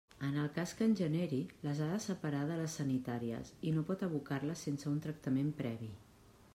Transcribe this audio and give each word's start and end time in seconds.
En 0.27 0.37
el 0.43 0.47
cas 0.53 0.71
que 0.77 0.85
en 0.91 0.95
generi, 0.99 1.41
les 1.67 1.81
ha 1.81 1.89
de 1.91 1.99
separar 2.05 2.41
de 2.53 2.57
les 2.61 2.79
sanitàries 2.81 3.53
i 3.73 3.77
no 3.77 3.87
pot 3.91 4.05
abocar-les 4.09 4.67
sense 4.69 4.91
un 4.95 5.01
tractament 5.07 5.57
previ. 5.63 5.97